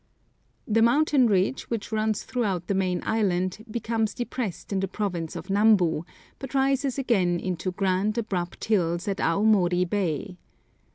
[0.67, 5.49] The mountain ridge, which runs throughout the Main Island, becomes depressed in the province of
[5.51, 6.05] Nambu,
[6.39, 10.39] but rises again into grand, abrupt hills at Aomori Bay.